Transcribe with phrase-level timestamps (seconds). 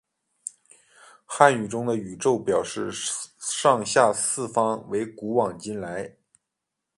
[1.27, 6.17] 汉语中的宇宙表示上下四方为古往今来为。